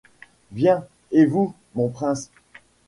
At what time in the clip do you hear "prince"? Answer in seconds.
1.89-2.31